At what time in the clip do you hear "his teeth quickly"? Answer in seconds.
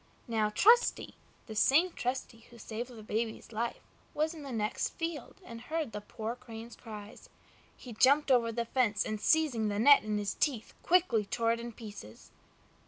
10.17-11.25